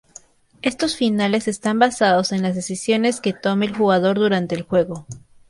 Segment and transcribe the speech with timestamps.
[0.63, 5.05] Estos finales están basados en las decisiones que tome el jugador durante el juego.